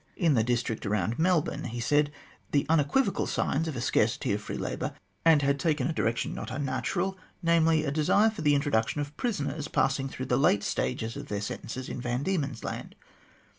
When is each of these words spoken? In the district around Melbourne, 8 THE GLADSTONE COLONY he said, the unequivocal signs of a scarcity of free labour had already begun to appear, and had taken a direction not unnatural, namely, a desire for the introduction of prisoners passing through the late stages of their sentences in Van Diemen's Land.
In 0.17 0.33
the 0.33 0.43
district 0.43 0.83
around 0.87 1.19
Melbourne, 1.19 1.59
8 1.67 1.69
THE 1.69 1.69
GLADSTONE 1.69 1.69
COLONY 1.69 1.73
he 1.75 1.79
said, 1.79 2.11
the 2.53 2.65
unequivocal 2.69 3.27
signs 3.27 3.67
of 3.67 3.75
a 3.75 3.81
scarcity 3.81 4.33
of 4.33 4.41
free 4.41 4.57
labour 4.57 4.95
had 5.23 5.43
already 5.43 5.43
begun 5.43 5.43
to 5.43 5.43
appear, 5.43 5.43
and 5.43 5.43
had 5.43 5.59
taken 5.59 5.87
a 5.87 5.93
direction 5.93 6.33
not 6.33 6.49
unnatural, 6.49 7.17
namely, 7.43 7.85
a 7.85 7.91
desire 7.91 8.31
for 8.31 8.41
the 8.41 8.55
introduction 8.55 8.99
of 8.99 9.15
prisoners 9.15 9.67
passing 9.67 10.09
through 10.09 10.25
the 10.25 10.37
late 10.37 10.63
stages 10.63 11.15
of 11.15 11.27
their 11.27 11.39
sentences 11.39 11.87
in 11.87 12.01
Van 12.01 12.23
Diemen's 12.23 12.63
Land. 12.63 12.95